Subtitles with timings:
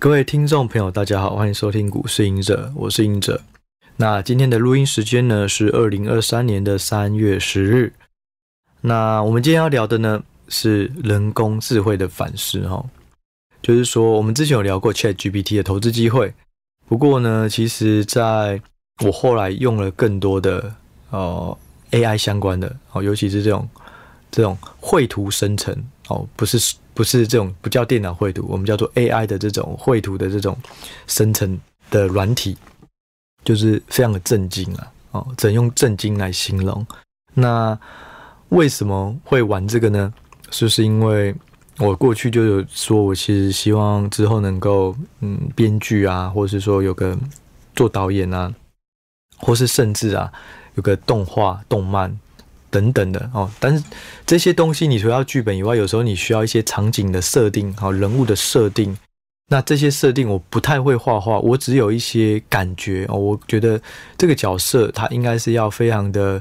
[0.00, 3.42] 各位听众朋友，大家好，欢迎收听股市隐者，我是隐者。
[3.96, 7.92] 那今天的录音时间呢是二零二三年的三月十日。
[8.80, 12.82] 那我们今天要聊的呢是人工智慧的反思哈，
[13.60, 16.32] 就是说我们之前有聊过 ChatGPT 的投资机会，
[16.88, 18.58] 不过呢，其实在
[19.04, 20.74] 我后来用了更多的
[21.10, 21.58] 呃
[21.90, 23.68] AI 相关的哦，尤其是这种
[24.30, 25.76] 这种绘图生成
[26.08, 26.74] 哦，不是。
[27.00, 30.54] 不是这种不叫电脑绘图，我们叫做 AI 的这种绘图的这种
[31.06, 31.58] 生成
[31.90, 32.54] 的软体，
[33.42, 34.92] 就是非常的震惊啊！
[35.12, 36.86] 哦，只能用震惊来形容。
[37.32, 37.78] 那
[38.50, 40.12] 为什么会玩这个呢？
[40.50, 41.34] 是不是因为
[41.78, 47.16] 我过去就有说，我其实希望之后能够嗯编剧啊，或是说有个
[47.74, 48.54] 做导演啊，
[49.38, 50.30] 或是甚至啊
[50.74, 52.14] 有个动画动漫。
[52.70, 53.82] 等等的哦，但是
[54.24, 58.96] 这些东西你除了要剧本以外，有时候你需要一些场景的设定，好人物的设定。
[59.48, 63.16] 那这些设定我不太会画画，我只有一些感觉哦。
[63.16, 63.80] 我觉得
[64.16, 66.40] 这个角色他应该是要非常的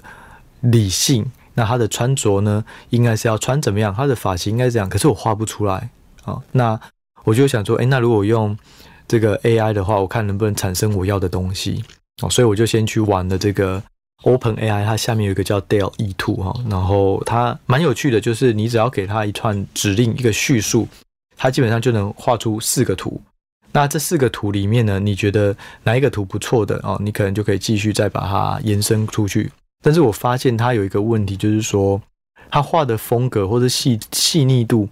[0.62, 3.92] 理性，那他的穿着呢，应该是要穿怎么样？
[3.92, 5.90] 他的发型应该是这样，可是我画不出来
[6.24, 6.40] 啊。
[6.52, 6.80] 那
[7.24, 8.56] 我就想说，诶，那如果用
[9.08, 11.84] 这个 AI 的话，我看能不能产生我要的东西
[12.22, 12.30] 哦。
[12.30, 13.82] 所以我就先去玩了这个。
[14.24, 20.88] Open AI 它下面有一个叫 Dale E2 哈，然后它蛮有趣的，就是你只要给它一串指令，一个叙述，
[21.38, 23.22] 它基本上就能画出四个图。
[23.72, 29.52] 那这四个图里面呢，你觉得哪一个图不错的哦，你可能就可以继续再把它延伸出去。
[29.84, 32.02] 但是我发现它有一个问题，就是说
[32.50, 34.90] 它画的风格或者细细腻度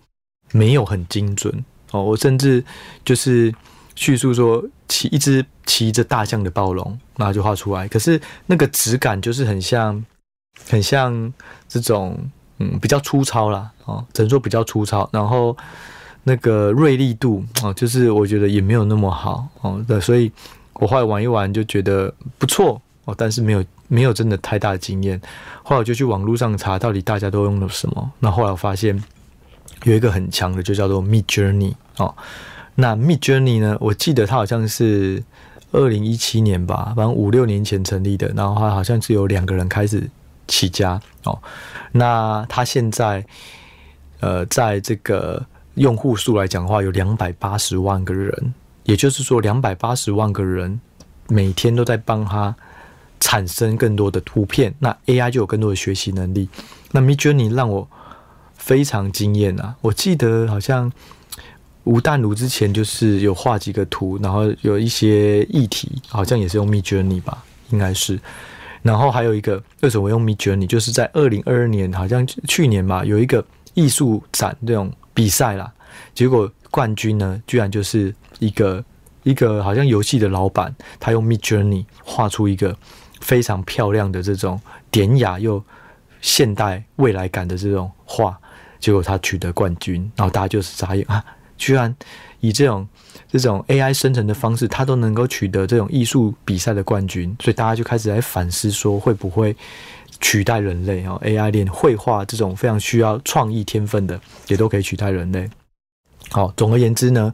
[0.51, 2.03] 没有很精准哦。
[2.03, 2.63] 我甚至
[3.03, 3.53] 就是。
[3.99, 7.87] 叙述说骑一只骑着大象的暴龙，然后就画出来。
[7.87, 10.03] 可是那个质感就是很像，
[10.69, 11.33] 很像
[11.67, 12.17] 这种
[12.59, 15.09] 嗯比较粗糙啦哦，只能说比较粗糙。
[15.11, 15.55] 然后
[16.23, 19.83] 那个锐利度哦，就是我觉得也没有那么好哦。
[19.87, 20.31] 对，所以
[20.73, 25.19] 我后来玩一玩就觉得不错哦，但是没有没有真的太大的经验。
[25.63, 28.11] 后来我就去网络上查到底大家都用了什么。
[28.19, 29.01] 那后来我发现
[29.83, 32.15] 有一个很强的，就叫做 Midjourney 哦。
[32.79, 33.75] 那 Midjourney 呢？
[33.81, 35.23] 我记得它好像是
[35.71, 38.27] 二零一七年吧，反正五六年前成立的。
[38.35, 40.07] 然后它好像是有两个人开始
[40.47, 41.39] 起家哦。
[41.91, 43.25] 那它现在
[44.19, 45.43] 呃，在这个
[45.73, 50.79] 用户数来讲的话，有两百八十万个人，也就是说，两百八十万个人
[51.29, 52.55] 每天都在帮他
[53.19, 54.71] 产生更多的图片。
[54.77, 56.47] 那 AI 就有更多的学习能力。
[56.91, 57.87] 那 Midjourney 让我
[58.53, 59.75] 非常惊艳啊！
[59.81, 60.91] 我记得好像。
[61.87, 68.19] 吴淡如之前就是有画几个图，然后有一些议题，好像也是用 Midjourney 吧，应该是。
[68.81, 73.43] 然后还有一个为什么用 Midjourney，就是在二零二二年，好像去年吧，有一个
[73.73, 75.71] 艺术展这种比赛啦，
[76.13, 78.83] 结果冠军呢，居然就是一个
[79.23, 82.77] 一个好像游戏的老板，他用 Midjourney 画出一个
[83.21, 84.59] 非常漂亮的这种
[84.91, 85.63] 典雅又
[86.19, 88.37] 现代未来感的这种画，
[88.77, 91.23] 结果他取得冠军，然后大家就是眨眼啊。
[91.57, 91.93] 居然
[92.39, 92.87] 以这种
[93.27, 99.55] 这种 AI 生成的方式，它都能够取得这种艺术比赛的冠军，所以大家就开始来反思说，会不会
[100.21, 101.05] 取代人类？
[101.05, 105.49] 哦，AI 连绘画这种非常需要创意天分的，也都可以取代人类。
[106.29, 107.33] 好，总而言之呢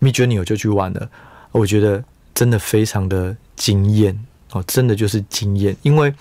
[0.00, 1.10] ，Midjourney 就去玩了，
[1.52, 2.02] 我觉得
[2.34, 4.18] 真的非常的惊艳
[4.52, 6.12] 哦，真的就是惊艳，因为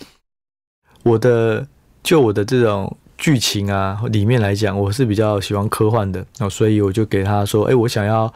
[1.04, 1.68] 我的
[2.04, 2.98] 就我的这种。
[3.20, 8.34] 剧情啊，里面来讲，我是比较喜欢科幻的哦，所以我就给他说：“哎，我想要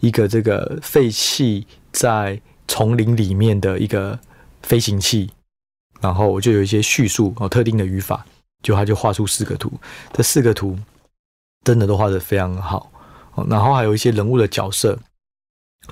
[0.00, 4.18] 一个这个废弃在丛林里面的一个
[4.62, 5.30] 飞行器。”
[6.00, 8.24] 然后我就有一些叙述哦，特定的语法，
[8.62, 9.70] 就他就画出四个图，
[10.14, 10.78] 这四个图
[11.62, 12.90] 真的都画得非常好
[13.34, 13.46] 哦。
[13.50, 14.98] 然后还有一些人物的角色，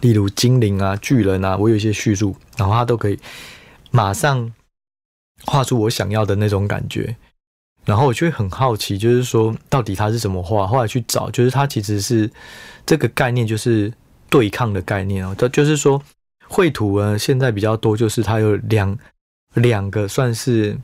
[0.01, 3.19] 例如精灵啊、巨人啊，我有一些叙述，然后他都可以
[3.91, 4.51] 马上
[5.45, 7.15] 画出我想要的那种感觉。
[7.85, 10.67] 然后我就会很好奇，就是说到底他是什么画？
[10.67, 12.31] 后来去找，就是他其实是
[12.87, 13.93] 这个概念，就是
[14.29, 15.34] 对抗的概念哦。
[15.37, 16.01] 它就是说
[16.47, 18.97] 绘图呢，现在比较多，就是它有两
[19.54, 20.77] 两个算是，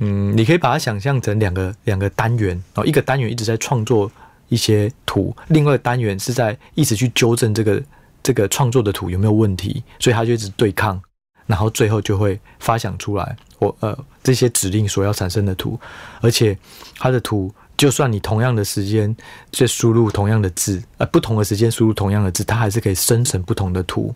[0.00, 4.10] 嗯，你可以把它想象成两个两个单元哦，一个单元一直在创作
[4.48, 7.82] 一些图，另外一个单元是在一直去纠正这个
[8.22, 11.00] 这个创作的图有没有问题，所以他就一直对抗。
[11.50, 15.76] 然后最后就会发想出来，我呃这些指令所要产生的图，
[16.20, 16.56] 而且
[16.96, 19.14] 它的图，就算你同样的时间
[19.50, 24.14] 去输入同样的字，呃不同的时间输入同样的字，它还是可以生成不同的图。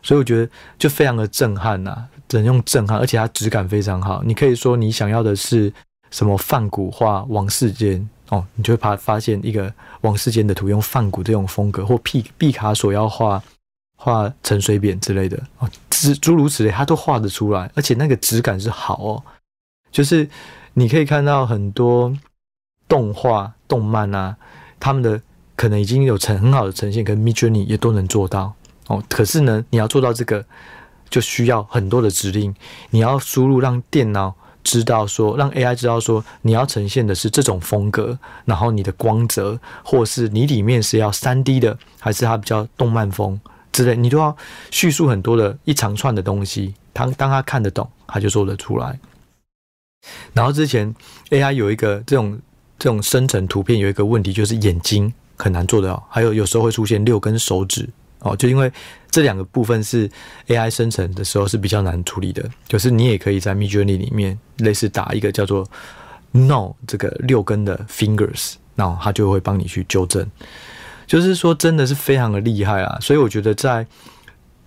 [0.00, 4.22] 所以我觉得就非常的震撼呐，只能用震撼，而且它质感非常好。
[4.24, 5.72] 你可以说你想要的是
[6.12, 13.42] 什么泛古画王世坚哦，你就会发发现一个王世坚的图，用梵谷这种风格，或毕毕卡索要画
[13.96, 15.68] 画陈水扁之类的哦，
[16.00, 19.22] 诸诸如此类，他都画得出来，而且那个质感是好哦，
[19.92, 20.28] 就是
[20.74, 22.12] 你可以看到很多
[22.88, 24.36] 动画、动漫啊，
[24.78, 25.20] 他们的
[25.56, 28.52] 可能已经有成很好的呈现，跟 Midjourney 也都能做到
[28.86, 29.02] 哦。
[29.08, 30.44] 可是呢，你要做到这个，
[31.08, 32.54] 就需要很多的指令，
[32.90, 34.34] 你要输入让电脑。
[34.62, 43.40] 知道说，让 AI 知道说，你要呈现的是这种风格，然后你的光泽，或是你里面是要 3D 的，还是它比较动漫风
[43.72, 44.36] 之类，你都要
[44.70, 46.74] 叙述很多的一长串的东西。
[46.92, 48.98] 当当他看得懂，他就做得出来。
[50.32, 50.94] 然后之前
[51.30, 52.40] AI 有一个这种
[52.78, 57.88] 这种生成图片有一个问题，就是眼睛很难做得到，还有有时候会出现六根手指。
[58.20, 58.70] 哦，就因为
[59.10, 60.06] 这两个部分是
[60.48, 65.66] AI 生成的时候是比较难处理的，就是你也可以在 Midjourney 里面类似打一个叫做
[66.32, 70.30] “no” 这个六根的 fingers，然后它就会帮你去纠正。
[71.10, 72.96] 就是说，真的是非常的厉害啊！
[73.00, 73.84] 所以我觉得在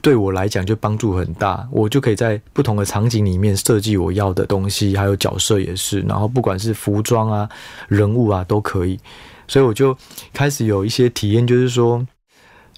[0.01, 7.50] 对我来讲就帮助很大，我就可以在不同的场景里面设计我要的东西，还有角色也是，然后不管是服装啊、
[7.88, 9.00] 人物啊都可以，
[9.48, 9.98] 所以我就
[10.34, 12.06] 开始有一些体验，就是说。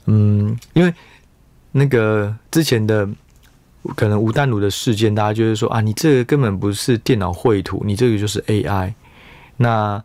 [0.07, 0.93] 嗯，因为
[1.71, 3.09] 那个之前的
[3.95, 8.93] 可能吴淡如的事件，大家就是说啊，你这个根本不是电脑绘图，你这个就是 AI。
[9.57, 10.03] 那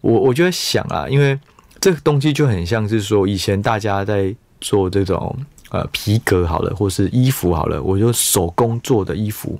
[0.00, 1.36] 我我就在想啊，因为
[1.80, 5.36] 这个东西就很像是说，以前大家在做这种
[5.70, 9.58] 呃皮革好了，或是衣服好了，我就手工做的衣服，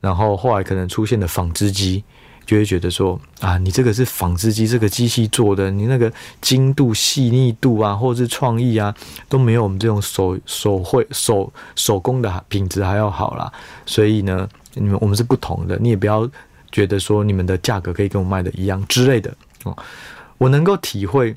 [0.00, 2.02] 然后后来可能出现了纺织机。
[2.44, 8.92] 就会觉得说啊，你这个是纺织机这个机器做的，你那个精度、细腻度啊，或者是创意啊，
[9.28, 13.50] 都没有我们这种手手绘手手工的品质还要好啦。
[13.86, 16.28] 所以呢，你们我们是不同的，你也不要
[16.72, 19.32] 觉得说你们的价格可以跟我卖的一样之类的
[19.62, 19.78] 哦。
[20.36, 21.36] 我能够体会。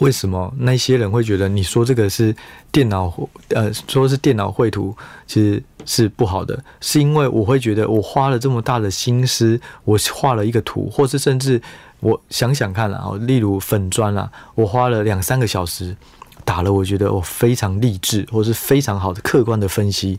[0.00, 2.34] 为什么那些人会觉得你说这个是
[2.70, 3.10] 电脑
[3.48, 4.94] 呃，说是电脑绘图，
[5.26, 6.62] 其实是不好的？
[6.82, 11.62] 是因为我会觉得我花了这么大的心思，我画了一个图，或是甚至
[12.00, 15.96] 我想想看啦，例如粉砖啦，我花了两三个小时
[16.44, 20.18] 打了，我觉得我非常励志，或是非常好的客观的分析。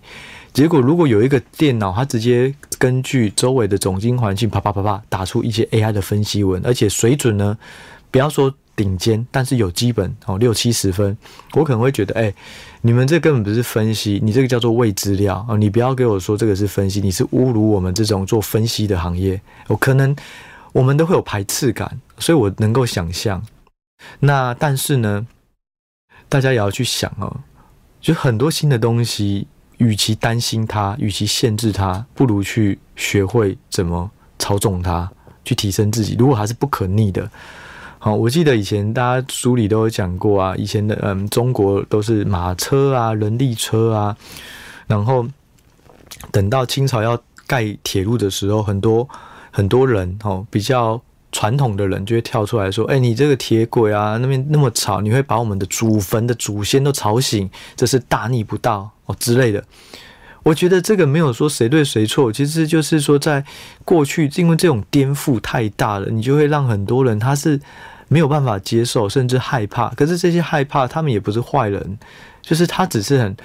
[0.54, 7.56] 结果如果有一个电脑，它直接根据周围的总经环境啪啪啪啪打出一些 AI 的分析文，而且水准呢，
[8.10, 8.52] 不要说。
[8.77, 11.18] 顶尖，但是有基本哦，六七十分，
[11.53, 12.31] 我可能会觉得，哎、
[12.81, 15.57] 你们这根本不是分析，你这个叫做未资料啊！
[15.57, 19.41] 你不要给我说这个是分析，你是侮辱我们这种做分析的行业。
[19.65, 20.15] 我可能
[20.74, 23.44] 我们都会有排斥感，所以我能够想象。
[24.19, 25.25] 那但是呢，
[26.29, 27.35] 大家也要去想哦，
[28.00, 29.47] 就很多新的东西，
[29.77, 35.12] 与其担心它，与其限制它，不如去学会怎么操纵它，
[35.44, 36.15] 去提升自己。
[36.19, 37.27] 如果还是不可逆的。
[38.00, 44.16] 好，我记得以前大家书里都有讲过啊，以前的嗯，中国都是马车啊、人力车啊，
[44.86, 45.26] 然后
[46.32, 49.08] 等到清朝要盖铁路的时候，很多
[49.52, 51.02] 很多人哦，比较
[51.32, 59.64] 传统的人就会跳出来说：“哎，你这个铁轨啊，那边那么吵，你会把我们的祖坟的祖先都吵醒，这是大逆不道哦之类的。”
[60.48, 63.44] 我觉得这个没有说谁对谁错，其实就是说，在
[63.84, 67.60] 过去，因为这种颠覆太大了，你就会让很多人他是
[68.08, 69.90] 没有办法接受，甚至害怕。
[69.90, 72.00] 可是这些害怕，他们也不是坏人，
[72.42, 73.36] 就是他只是很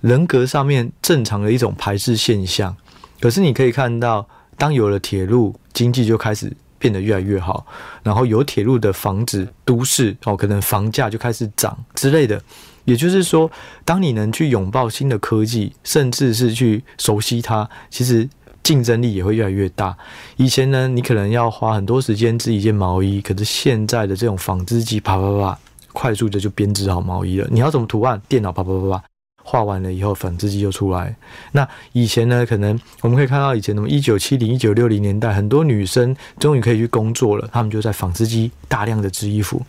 [0.00, 2.76] 人格上面正常的一种排斥现象。
[3.20, 4.28] 可是你可以看到，
[4.58, 7.64] 当有了铁路，经济就开始变得越来越好，
[8.02, 12.42] 然后有铁路的房子、都市哦，可能房价就开始涨之类的。
[12.84, 13.50] 也就是说，
[13.84, 18.28] 当你能去拥抱新的科技，甚至是去熟悉它，其实
[18.62, 19.96] 竞争力也会越来越大。
[20.36, 25.58] 以前呢，你可能要花很多时间织一件毛衣，可是现在的这种纺织机，啪啪啪，
[25.92, 27.48] 快速的就编织好毛衣了。
[27.50, 28.20] 你要怎么图案？
[28.28, 29.04] 电脑啪啪啪啪，
[29.42, 31.14] 画完了以后，纺织机就出来。
[31.52, 39.60] 那以前呢，可能我们可以看到以前什么一九七零、一九六零年代，很多女生终于可以去工作了，她们就在纺织机大量的织衣服。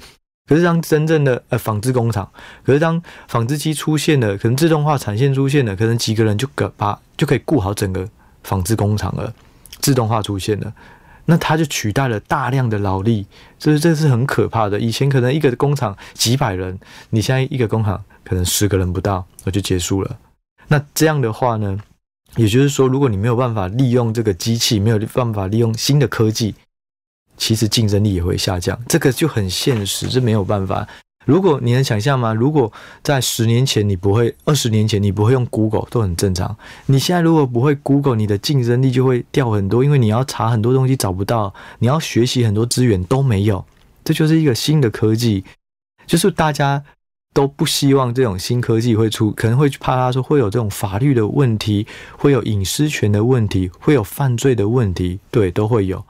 [0.51, 2.29] 可是当真正的呃纺织工厂，
[2.65, 8.05] 可是当纺织机出现了，可能自动化产线出现了，可能几个人就可把就可以顾好整个
[8.43, 9.33] 纺织工厂了。
[9.79, 10.73] 自动化出现了，
[11.23, 13.25] 那它就取代了大量的劳力，
[13.57, 14.77] 这是这是很可怕的。
[14.77, 16.77] 以前可能一个工厂几百人，
[17.11, 20.17] 你现在一个工厂可能十个人不到，我就结束了。
[20.67, 21.79] 那这样的话呢，
[22.35, 26.53] 也就是说，如果你没有办法利用这个机器，没有办法利用新的科技。
[27.37, 30.87] 其实竞争力也会下降，这个就很现实，这没有办法。
[31.25, 32.33] 如果你能想象吗？
[32.33, 32.71] 如果
[33.03, 36.57] 在十年前你不会，二十年前你不会用 Google 都很正常。
[36.87, 43.63] 你现在如果不会 Google，你的竞争力就会掉很多，因为你要查很多东西找不到，你要学习很多资源都没有。
[44.03, 45.43] 这就是一个新的科技，
[46.07, 46.83] 就是大家
[47.35, 51.85] 都不希望这种新科技会出，可能会怕他说会有这种法律的问题，
[52.17, 56.03] 会有隐私权的问题，会有犯罪的问题，对，都会有。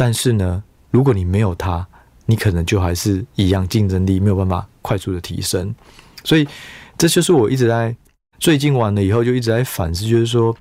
[0.00, 1.86] 但是呢，如果你没有它，
[2.24, 5.74] 你可能就还是一样竞争力没有办法快速的提升，
[6.24, 6.48] 所以
[6.96, 7.94] 这就是我一直在
[8.38, 10.56] 最近完了以后就一直在反思，就是说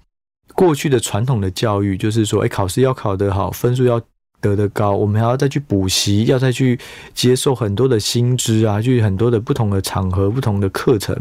[0.55, 4.01] 过去的传统的教育，就是说，哎，考试要考得好，分数要
[4.41, 6.77] 得得高，我们还要再去补习，要再去
[7.13, 11.15] 接受很多的新知啊，去很多的不同的场合、不同的课程。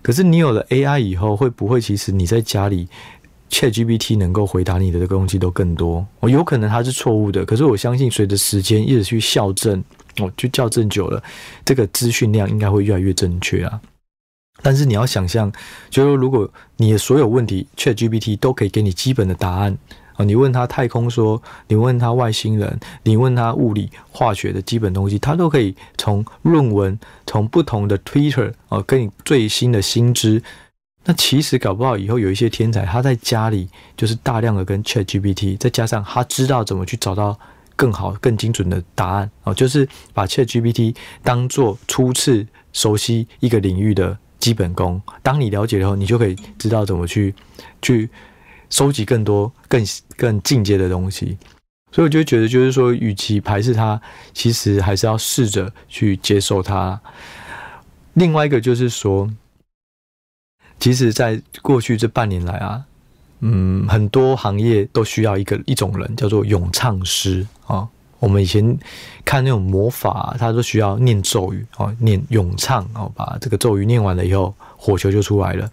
[0.00, 2.88] 可是你有了 AI 以后，会不会其实你在家里
[3.50, 9.82] ？ChatGPT 能够回答你的这个东西都更多，哦，有可能它是错误的，可是我相信随着时间一直去校正，
[10.18, 11.22] 哦，去校正久了，
[11.64, 13.80] 这个资讯量应该会越来越正确啊。
[14.60, 15.50] 但是你要想象，
[15.88, 19.76] 就是如果你的所有问题 ChatGPT 都可以给你基本的答案，
[20.16, 30.42] 哦，你问他太空说，你问他外星人，你问他物理化学的基本东西，他都可以从论文，从不同的 Twitter 哦，跟你最新的新知。
[31.08, 37.34] 那其实搞不好以后有一些天才，他在家里就是大量的跟 ChatGPT，再加上他知道怎么去找到
[37.76, 45.00] 更好、更精准的答案哦，就是把 ChatGPT 当做初次熟悉一个领域的基本功。
[45.22, 47.34] 当你了解以后，你就可以知道怎么去
[47.80, 48.10] 去
[48.68, 49.82] 收集更多、更
[50.14, 51.38] 更进阶的东西。
[51.90, 53.98] 所以我就觉得，就是说，与其排斥它，
[54.34, 57.00] 其实还是要试着去接受它。
[58.12, 59.26] 另外一个就是说。
[60.80, 62.80] 其实，在过去这半年来啊，
[63.40, 67.88] 嗯，很多行业都需要一个一种人，叫做咏唱师啊。
[68.20, 68.78] 我们以前
[69.24, 75.68] 看那种魔法，他都需要念咒语哦，念咏唱哦，把这个咒语念完了以后，火球就出来了。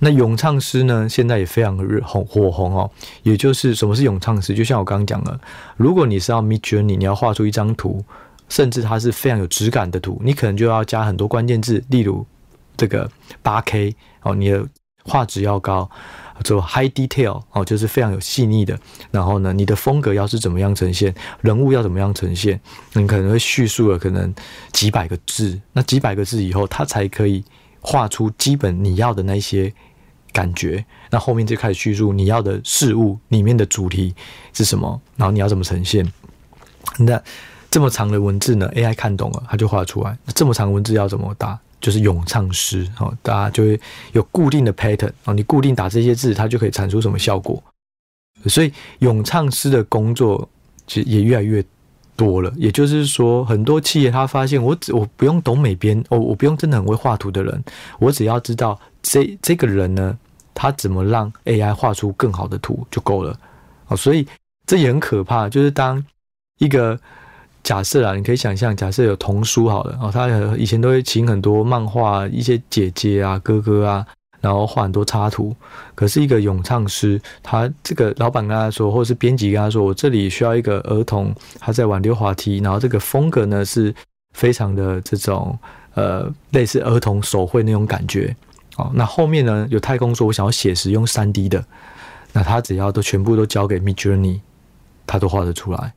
[0.00, 2.90] 那咏唱师呢，现在也非常的热红火红哦。
[3.22, 4.52] 也就是什么是咏唱师？
[4.54, 5.38] 就像我刚刚讲的，
[5.76, 8.04] 如果你是要 meet journey，你要画出一张图，
[8.48, 12.26] 甚至它是非常有质感的图，你可能就要加很多关键字，例如。
[12.76, 13.10] 这个
[13.42, 14.66] 八 K 哦，你的
[15.04, 15.90] 画质要高，
[16.42, 18.78] 做 High Detail 哦，就是非常有细腻的。
[19.10, 22.58] 然后呢，你的风格要是怎么样呈现，人物要怎么样呈现，
[22.94, 24.34] 你可能会叙述了可能
[24.72, 25.60] 几百个字。
[25.72, 27.44] 那几百个字以后，它才可以
[27.80, 29.70] 画出基本你要的那些
[30.32, 30.84] 感觉。
[31.10, 34.14] 那后面就开始叙述你要的事物里面的主题
[34.54, 36.10] 是什么，然后你要怎么呈现。
[36.98, 37.22] 那
[37.70, 40.16] 这么长的文字呢？AI 看懂了，它就画出来。
[40.24, 41.58] 那这么长文字要怎么打？
[41.84, 43.78] 就是咏唱师哦，大家就会
[44.12, 47.62] 有固定的 pattern 哦，你固定打这些字，它就可以产出什么效果。
[48.46, 50.48] 所以咏唱师的工作
[50.86, 51.62] 其实也越来越
[52.16, 52.50] 多了。
[52.56, 57.62] 也就是说，很多企业他发现，我只我不用懂美编哦，我不用真的很会画图的人，
[57.98, 60.18] 我只要知道这这个人呢，
[60.54, 63.38] 他怎么让 AI 画出更好的图就够了
[63.88, 63.94] 哦。
[63.94, 64.26] 所以
[64.64, 66.02] 这也很可怕，就是当
[66.56, 66.98] 一个。
[67.64, 74.06] 假设啊，你可以想象，假设有童书好了哦，他以前都会请很多漫画一些姐姐啊、哥哥啊，
[74.42, 75.56] 然后画很多插图。
[75.94, 83.94] 可是一个咏唱师，他这个老板跟他说，或者是编辑跟他说，我这里需要一个儿童，他在玩溜滑梯，然后这个风格呢是
[84.34, 85.58] 非常的这种
[85.94, 88.36] 呃类似儿童手绘那种感觉
[88.76, 88.90] 哦。
[88.92, 91.64] 那后面呢有太空说，我想要写实用三 D 的，
[92.34, 94.40] 那他只要都全部都交给 Midjourney，
[95.06, 95.94] 他都画得出来。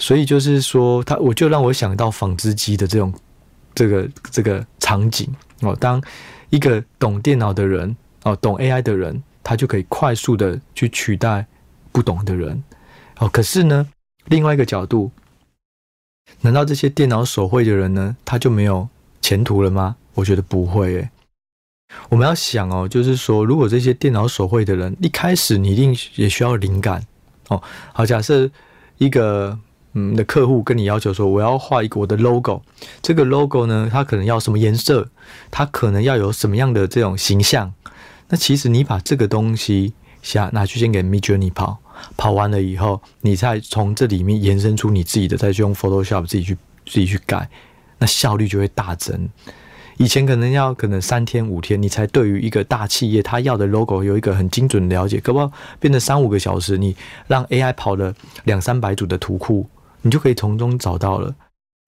[0.00, 3.12] 所以就是说，他我就让我想到纺织机的这种
[3.74, 5.28] 这个这个场景
[5.60, 5.76] 哦。
[5.78, 6.02] 当
[6.48, 11.46] 一个懂电脑的人哦，懂 AI 的人，他就可以快速的去取代
[11.92, 12.64] 不懂的人
[13.18, 13.28] 哦。
[13.28, 13.86] 可是呢，
[14.24, 15.10] 另外一个角度，
[16.40, 18.88] 难道这些电脑手绘的人呢，他就没有
[19.20, 19.96] 前途了吗？
[20.14, 21.10] 我觉得不会诶。
[22.08, 27.06] 我们要想哦，就是说，如果这些电脑手绘的人一开始你一定也需要灵感
[27.48, 27.62] 哦。
[27.92, 28.50] 好，假设
[28.96, 29.58] 一个。
[29.94, 32.62] 嗯，的客户跟你要求说，我要画一个我的 logo，
[33.02, 35.08] 这个 logo 呢，它可能要什么颜色，
[35.50, 37.72] 它可能要有什么样的这种形象。
[38.28, 39.92] 那其实你把这个东西
[40.22, 41.76] 下拿去先给 m i j o u r n e y 跑，
[42.16, 46.54] 跑完了以后，你再从这里面延伸出你自己的，再去用 Photoshop 自己去
[46.86, 47.48] 自己去改，
[47.98, 49.28] 那效率就会大增。
[49.96, 59.68] 以前可能要可能三天五天，你才对于一个大企业他要的 logo 有一个很精准的了解，可不可变成三五个小时，你让 AI 跑了两三百组的图库。
[60.02, 61.34] 你就可以从中找到了，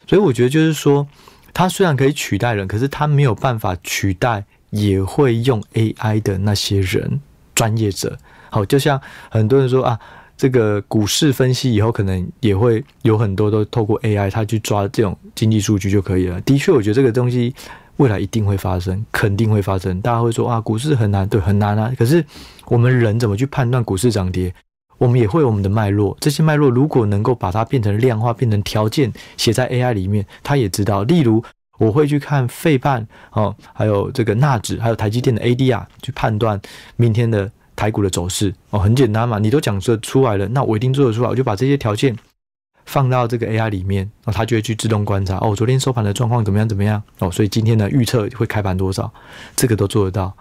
[0.06, 1.06] 所以我觉得就是说，
[1.54, 7.20] 它虽然可以取代人，可是它没有办法取代也会用 AI 的那些人
[7.54, 8.18] 专业者。
[8.50, 9.00] 好，就像
[9.30, 9.98] 很多人说啊，
[10.36, 16.40] 这个股市分析以后可能也会有很多都透过 AI，它去抓这种经济数据就可以了。
[16.42, 17.54] 的确，我觉得这个东西
[17.96, 20.00] 未来一定会发生，肯定会发生。
[20.02, 21.92] 大家会说啊，股市很难，对，很难啊。
[21.98, 22.22] 可是
[22.66, 24.54] 我们人怎么去判断股市涨跌？
[25.02, 31.02] 我们也会有我们的脉络，这些脉络如果能够把它变成量化，变成条件写在 AI 里面，它也知道。
[31.02, 31.42] 例如，
[31.80, 36.60] 我会去看费半哦，还有这个纳指，还有台积电的 ADR，去判断
[36.94, 41.28] 明天的台股的走势哦，很简单嘛，你都讲这出来了，那我一定做得出来。
[41.28, 42.16] 我就把这些条件
[42.86, 49.12] 放到这个 AI 里面，哦，它就会去自动观察哦，昨天收盘的状况怎么样怎么样哦，所以今天的预测会开盘多少，
[49.56, 50.32] 这个都做得到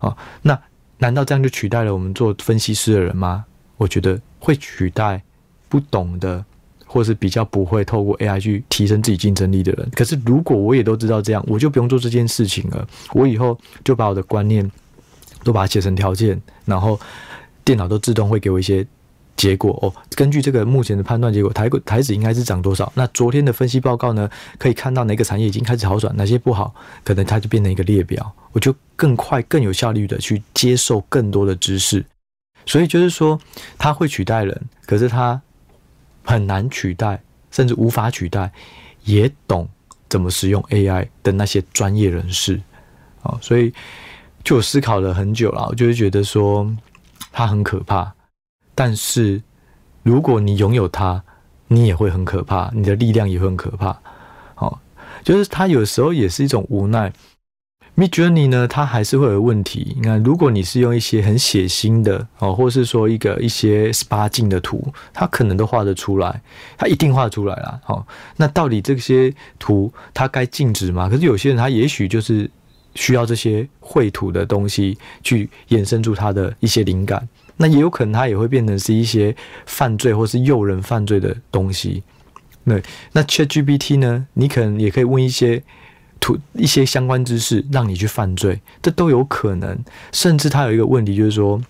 [0.00, 0.16] 哦。
[0.42, 0.60] 那
[0.98, 3.44] 难道这样就取代了我们做分析师的人吗？
[3.78, 5.22] 我觉得会取代
[5.70, 6.44] 不懂的，
[6.84, 9.88] 或是比较不会透过 AI 去提升自己竞争力的人。
[9.94, 12.86] 可是如果我也都知道这样，我就不用做这件事情了。
[13.12, 14.70] 我以后就把我的观念
[15.44, 16.98] 都把它写成条件，然后
[17.64, 18.86] 电脑都自动会给我一些
[19.36, 19.92] 结果哦。
[20.16, 22.92] 根据这个目前的判断结果，台台指应该是涨多少？
[22.96, 24.28] 那昨天的分析报告呢？
[24.58, 28.34] 可以看到哪个产业已经开始好转，哪些不好，可能它就变成一个列表。
[28.52, 32.04] 我就更快、更有效率的去接受更多的知识。
[32.66, 33.40] 所以就是说，
[33.78, 35.40] 它会取代人，可是它
[36.24, 38.52] 很难取代，甚至无法取代，
[39.04, 39.68] 也懂
[40.08, 42.60] 怎么使用 AI 的那些专业人士
[43.22, 43.38] 啊。
[43.40, 43.72] 所以
[44.44, 46.70] 就思考了很久了，我就是觉得说
[47.32, 48.12] 它很可怕，
[48.74, 49.42] 但是
[50.02, 51.22] 如果你拥有它，
[51.68, 53.98] 你也会很可怕，你的力量也会很可怕。
[54.56, 54.78] 哦，
[55.22, 57.12] 就是它有时候也是一种无奈。
[57.98, 59.92] Midjourney 呢，它还是会有问题。
[59.96, 66.40] 你看，如果你是用一些很血腥的哦，或是说一个一些十八禁的图，它可能都画得出来，
[66.76, 67.80] 它一定画出来啦。
[67.82, 71.08] 好，那到底这些图它该禁止吗？
[71.08, 72.48] 可是有些人他也许就是
[72.94, 79.34] 需要这些绘图的东西去衍生出他的一些灵感，那也有可能它也会变成是一些
[79.66, 82.04] 犯罪或是诱人犯罪的东西。
[82.64, 85.64] 对，那 ChatGPT 呢，你可能也可以问一些。
[86.20, 89.78] 图一些相关知识让你去犯罪，这都有可能。
[90.12, 91.60] 甚至他有一个问题，就是说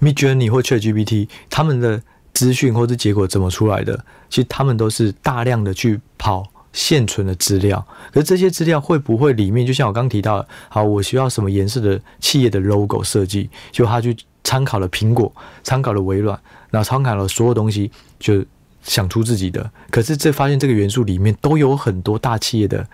[0.00, 2.02] ，Midjourney 或 ChatGPT 他们的
[2.32, 4.04] 资讯或者结果怎么出来的？
[4.28, 7.86] 其实他们都是大量的去跑现存的资料。
[8.12, 16.38] 可是这些资料会不会里面，就像我刚提到的，好，我需要什么颜色的企业的 logo 设计，就他去参考了苹果，参考了微软，
[16.70, 18.44] 然后参考了所有东西，就
[18.82, 19.70] 想出自己的。
[19.90, 22.84] 可是这发现这个元素里面都有很多大企业的。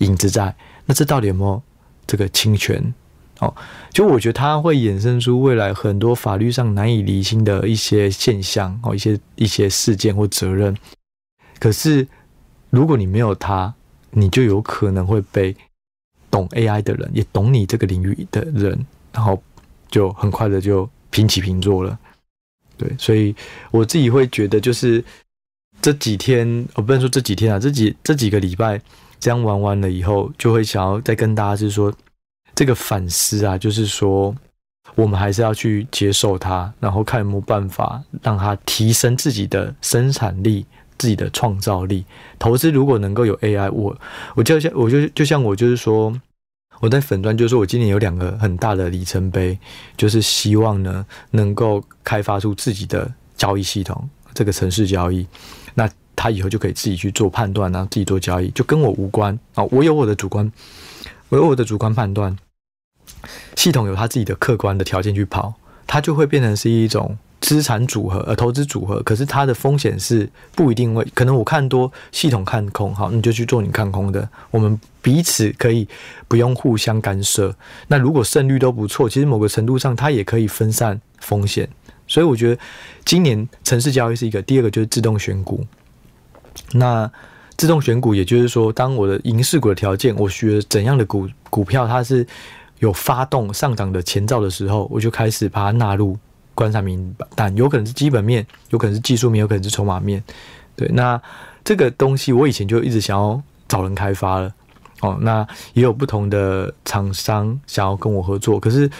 [0.00, 1.62] 影子在，那这到底有没有
[2.06, 2.92] 这个侵权？
[3.38, 3.54] 哦，
[3.90, 10.76] 就我觉得它会衍生出未来很多法律上难以厘清的一些现象哦，一些一些事件或责任。
[11.58, 12.06] 可是
[12.68, 13.72] 如果你没有它，
[14.10, 15.56] 你就有可能会被
[16.30, 18.78] 懂 AI 的人，也懂你这个领域的人，
[19.10, 19.42] 然后
[19.90, 21.98] 就很快的就平起平坐了。
[22.76, 23.34] 对，所以
[23.70, 25.02] 我自己会觉得，就是
[25.80, 28.78] 这几天，我不能说这几天啊，这几这几个礼拜。
[29.20, 31.92] 这样玩完了以后，就会想要再跟大家是说，
[32.54, 34.34] 这个反思啊，就是说，
[34.94, 40.64] 我们还是要去接受它，然后看有没有办法让它提升自己的生产力、
[40.98, 42.04] 自己的创造力。
[42.38, 43.96] 投资如果能够有 AI，我
[44.34, 46.18] 我就像我就就像我就是说，
[46.80, 49.58] 我在粉专就是说我今年有两个很大的里程碑，
[49.98, 55.26] 就是希望呢能够开发出自己的交易系统，这个城市交易。
[55.74, 55.88] 那
[56.22, 59.64] 他以后就可以自己去做判断，然后自己做交易，就跟我无关啊！
[59.70, 60.52] 我有我的主观，
[61.30, 62.36] 我有我的主观判断，
[63.56, 65.54] 系统有它自己的客观的条件去跑，
[65.86, 69.02] 它就会变成是一种资产组合，呃，投资组合。
[69.02, 74.28] 可是它的风险是不一定会，可能我看多，系统看空，好，你就去做你看空的。
[74.50, 75.88] 我们彼此可以
[76.28, 77.56] 不用互相干涉。
[77.88, 81.66] 那如果胜率都不错，其实某个程度上它也可以分散风险。
[82.06, 82.60] 所以我觉得
[83.06, 85.64] 今年城市交易是一个，第二个就是自动选股。
[86.72, 87.10] 那
[87.56, 92.26] 自动选股，也就是说，当我的银饰股的条件，我学怎样的股股票，它是
[92.78, 96.16] 有发动上涨的前兆的时候，我就开始把它纳入
[96.54, 100.22] 观察名单，有可能是基本面，有可能是技术面，有可能是筹码面。
[100.74, 101.20] 对，那
[101.62, 104.52] 这个东西我以前就一直想要找人开发了。
[105.02, 108.90] 哦，那也有不同的厂商想要跟我合作，可是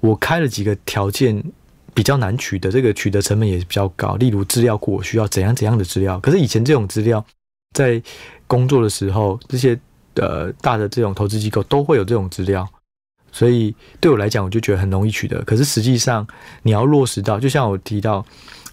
[0.00, 1.42] 我开了几个条件。
[1.94, 4.14] 比较难取得，这个取得成本也是比较高。
[4.16, 6.18] 例如资料库，我需要怎样怎样的资料？
[6.20, 7.24] 可是以前这种资料，
[7.74, 8.02] 在
[8.46, 9.78] 工作的时候，这些
[10.14, 12.68] 呃大的这种投资机构都会有这种资料，
[13.32, 15.42] 所以对我来讲，我就觉得很容易取得。
[15.44, 16.26] 可是实际上，
[16.62, 18.24] 你要落实到，就像我提到，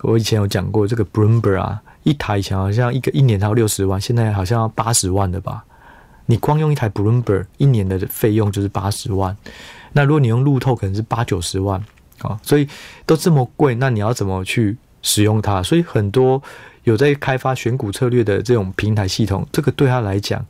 [0.01, 5.63] 我以前有讲过这个 Bloomberg 啊，一台以前好像一个一年才要六十万，现在好像要八十万的吧？
[6.25, 9.35] 你光用一台 Bloomberg 一年的费用就是八十万，
[9.93, 11.83] 那如果你用路透，可能是八九十万。
[12.19, 12.67] 啊，所以
[13.05, 16.41] 都这么贵，那你要怎么去使用它，所以很多
[16.83, 20.43] 有在开发选股策略的这种平台系统，这个对他来讲，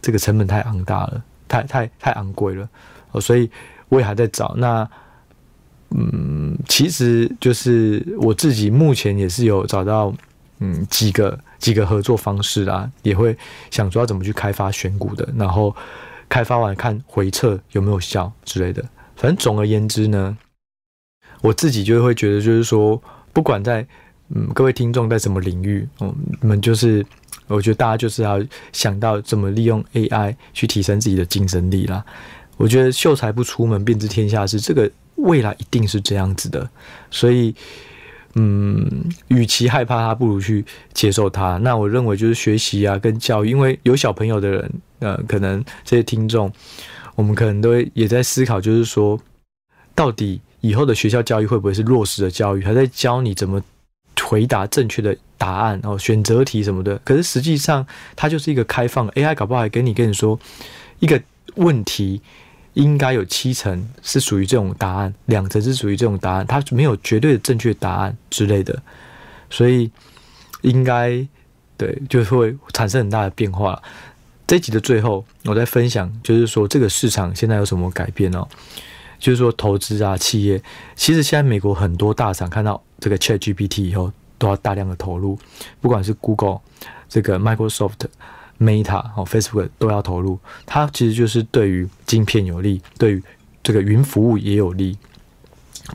[0.00, 2.68] 这个成本太昂大了，太太太昂贵了
[3.12, 3.50] 哦，所以
[3.88, 4.54] 我也还在找。
[4.58, 4.88] 那
[5.90, 10.12] 嗯，其实就是我自己目前也是有找到
[10.58, 13.36] 嗯几个几个合作方式啦，也会
[13.70, 15.74] 想说要怎么去开发选股的，然后
[16.28, 18.84] 开发完看回测有没有效之类的。
[19.14, 20.36] 反正总而言之呢，
[21.44, 23.86] 我自己就会觉得就是说，不管在
[24.34, 27.04] 嗯，各位听众在什么领域，嗯，你们就是，
[27.48, 32.02] 我觉得大家就是要想到怎么利用 AI 去提升自己的竞争力啦。
[32.56, 36.66] 我觉得秀才不出门，便知天下事，这个未来一定是这样子的。
[37.10, 37.54] 所以，
[38.36, 41.58] 嗯，与其害怕它，不如去接受它。
[41.58, 46.50] 那我认为就是学习啊，跟教育，因为有小朋友的人，呃，可能这些听众，
[47.14, 49.20] 我们可能都也在思考，就是说，
[49.94, 53.62] 到底以后的学校教育会不会是落实的教育，还在教你怎么。
[54.22, 56.98] 回答正确的答案哦，选择题什么的。
[57.04, 60.38] 可是实际上，它就是一个开放 AI，搞不好还跟你跟你说，
[61.00, 61.20] 一个
[61.56, 62.22] 问题
[62.72, 68.82] 应该有七成是属于这种答案，两成是属于这种答案，它没有绝对的正确答案之类的。
[69.50, 69.90] 所以
[70.62, 71.10] 应该
[71.76, 73.82] 对，就会产生很大的变化。
[74.46, 78.48] 这集的最后，我在分享，就是说这个市场现在有什么改变哦？
[79.24, 80.62] 就是说投资啊，企业
[80.94, 82.78] 其实现在美国很多大厂看到。
[83.00, 85.38] 这个 ChatGPT 以后都要大量的投入，
[85.82, 86.60] 不管是 Google、
[87.06, 88.00] 这个 Microsoft、
[88.58, 90.38] Meta 哦、Facebook 都要投入。
[90.64, 93.22] 它其实就是对于晶片有利，对于
[93.62, 94.96] 这个云服务也有利。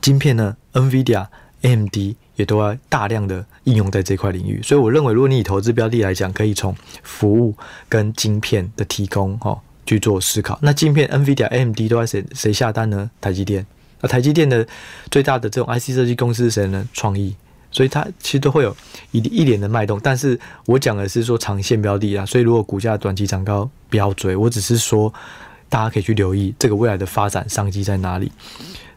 [0.00, 1.26] 晶片呢，NVIDIA、
[1.62, 1.96] AMD
[2.36, 4.62] 也都要大量的应用在这块领域。
[4.62, 7.56] 所以我认为，如果你以投资标的来讲，可以从服务
[7.88, 9.58] 跟晶片的提供哦
[9.90, 10.58] 去做思考。
[10.62, 13.10] 那晶片 NVIDIA、AMD 都在谁谁下单呢？
[13.20, 13.66] 台积电。
[14.00, 14.66] 那台积电的
[15.10, 16.88] 最大的这种 IC 设计公司是谁呢？
[16.92, 17.34] 创意，
[17.70, 18.74] 所以它其实都会有
[19.10, 19.98] 一一连的脉动。
[20.02, 24.36] 但是我讲的是说长线标的啊，所以如果股价短期涨高，不要追。
[24.36, 25.12] 我只是说
[25.68, 28.30] 大家可以去留意这个未来的发展商机在哪里。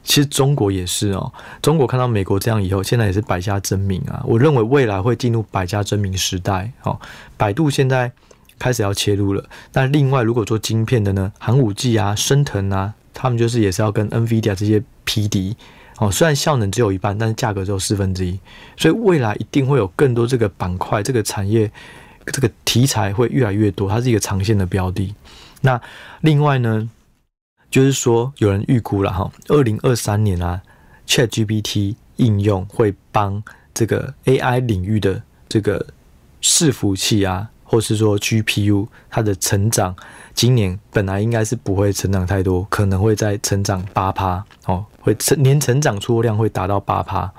[0.05, 4.21] 其实中国也是哦，中国看到美国这样以后，现在也是百家争鸣啊。
[4.25, 6.71] 我认为未来会进入百家争鸣时代。
[6.83, 6.99] 哦，
[7.35, 8.11] 百度现在
[8.57, 9.43] 开始要切入了。
[9.73, 12.93] 那另外，如果做晶片的呢，寒武纪啊、升腾啊。
[13.15, 15.55] 他们就是也是要跟 NVIDIA 这些匹敌
[15.99, 18.39] 哦，虽然效能只有一半，但是价格只有四分之一，
[18.75, 21.71] 所以未来一定会有更多这个板块、这个产业、
[22.25, 25.13] 这个题材会越来越多，它是一个长线的标的。
[25.61, 25.79] 那
[26.21, 26.89] 另外呢，
[27.69, 30.63] 就是说有人预估了哈，二零二三年啊
[31.07, 33.43] ，ChatGPT 应用会帮
[33.75, 35.85] 这个 AI 领域的这个
[36.41, 37.51] 伺服器啊。
[37.73, 39.95] 或是说 GPU 它的成长，
[40.35, 47.33] 今年本来应该是不会成长太多，可能会再成长八趴哦，会成年成长出货量会达到八趴。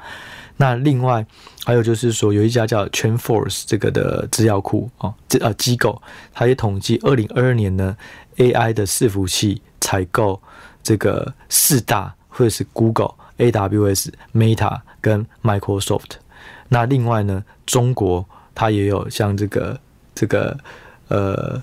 [0.57, 1.25] 那另外
[1.64, 7.97] 还有就是说，有一家叫 TREN FORCE 这个的资料库哦，这呃机构，它也统计二零二二年呢
[8.38, 10.42] AI 的伺服器采购
[10.83, 16.16] 这个四大，或者是 Google、AWS、Meta 跟 Microsoft。
[16.70, 19.79] 那另外呢，中国它也有像这个。
[20.14, 20.57] 这个
[21.09, 21.61] 呃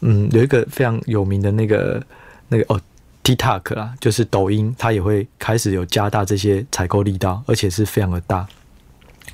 [0.00, 2.04] 嗯，有一个非常有名的那个
[2.48, 2.80] 那个哦
[3.22, 8.46] ，TikTok 啦，就是抖音，它也会开始有加大这些采购力道，而且是非常的大。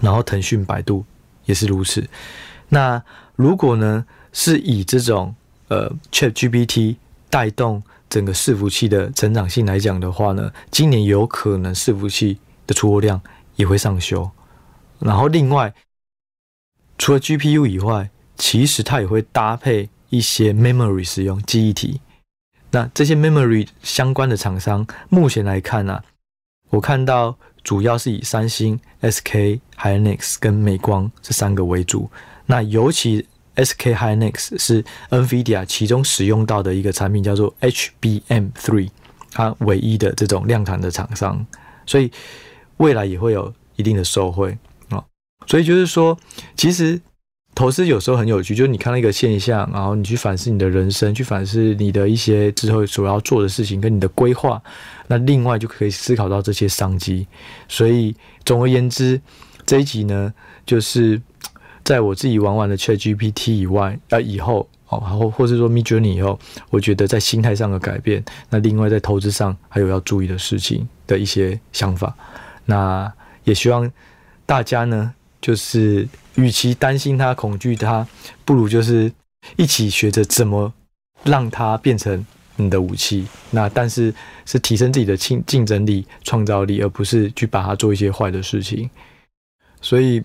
[0.01, 1.05] 然后腾讯、百度
[1.47, 2.07] 也是如此。
[2.69, 3.03] 那
[3.35, 5.35] 如果呢是以这种
[5.69, 6.97] 呃 ChatGPT
[7.31, 13.21] 带动整个伺服器的成长性来讲的话呢，今年有可能伺服器的出货量
[13.57, 14.31] 也会上修。
[15.01, 15.73] 然后另外
[16.99, 22.01] 除了 GPU 以外，其实它也会搭配一些 memory 使用记忆体，
[22.71, 26.05] 那这些 memory 相关的厂商，目前来看呢、啊，
[26.71, 32.09] 我看到主要是以三星、SK Hynix 跟美光这三个为主。
[32.47, 38.89] 那尤其 SK Hynix 是 NVIDIA 其中使用到的一个产品，叫做 HBM3，
[39.33, 41.45] 它唯一的这种量产的厂商，
[41.85, 42.11] 所以
[42.77, 44.57] 未来也会有一定的受惠
[44.91, 45.05] 啊。
[45.47, 46.17] 所以就是说，
[46.57, 46.99] 其实。
[47.59, 54.63] 投资有时候很有趣，就是你看到一个现象，然后你去反思你的人生，去反思你的一些之后所要做的事情跟你的规划，
[55.09, 57.27] 那另外就可以思考到这些商机。
[57.67, 59.21] 所以总而言之，
[59.67, 60.33] 这一集呢，
[60.65, 61.21] 就是
[61.83, 66.39] 在我自己玩完了 ChatGPT 以外，呃，以后哦，然后或者说 Midjourney 以后，
[66.71, 72.15] 我觉得在心态上的改变，那另外在投资上还有要注意的事情的一些想法，
[72.67, 73.91] 那也希望
[74.47, 75.13] 大家呢。
[75.41, 78.07] 就是，与其担心他、恐惧他，
[78.45, 79.11] 不如就是
[79.57, 80.73] 一起学着怎么
[81.25, 83.27] 让它变成你的武器。
[83.51, 84.13] 那但是
[84.45, 88.91] 是提升自己的竞竞争力、创造力，而不是去把它做一些坏的事情。
[89.81, 90.23] 所以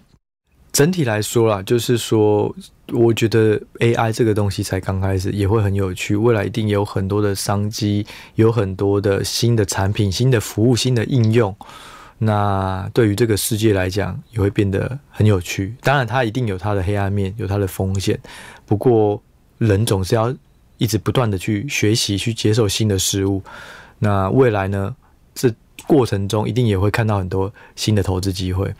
[0.72, 2.54] 整体来说啦，就是说，
[2.92, 11.56] 我觉得 AI 这个东西才刚开始，也会很有趣，未来一定有很多的商机，有很多的新的产品、新的服务、新的应用。
[12.26, 15.76] 那对于这个世界来讲，也会变得很有趣。
[15.82, 18.20] 当然，它一定有它的黑暗面，有它的风险。
[18.66, 19.22] 不过，
[19.58, 20.34] 人总是要
[20.78, 23.42] 一直不断的去学习，去接受新的事物。
[24.00, 24.96] 那未来呢？
[25.36, 25.52] 这
[25.88, 28.74] 过程中一定也会看到很多新的投资机会。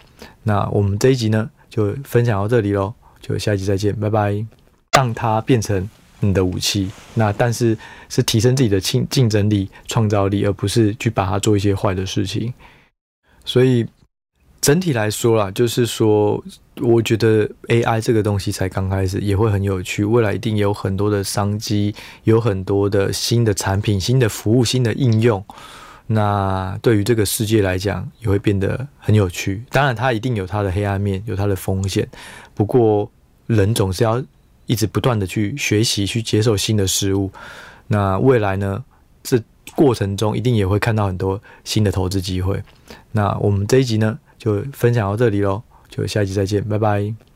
[0.44, 4.46] 那我们这一集呢，就分享到这里喽，就下一集再见，拜拜。
[4.92, 7.76] 让它变成你的武器，那但是
[8.08, 12.54] 是提升自己的竞竞争力、创造力，而不是去把它做一些坏的事情。
[13.46, 13.86] 所以
[14.62, 16.42] 整体来说啦，就是说，
[16.82, 25.44] 我觉得 AI 这个东西才刚开始，也会很有趣，未来一定有很多的商机，有很多的新的产品、新的服务、新的应用。
[26.08, 29.64] 那对于这个世界来讲，也会变得很有趣。
[29.70, 32.08] 当然，它一定有它的黑暗面，有它的风险。
[32.54, 33.10] 不过，
[33.48, 34.24] 人总是要
[34.66, 37.30] 一直不断的去学习，去接受新的事物。
[37.88, 38.84] 那未来呢？
[39.22, 39.42] 这
[39.76, 42.62] 过程中一定也会看到很多新的投资机会。
[43.12, 47.33] 那我们这一集呢，就分享到这里喽，就下一集再见，拜拜。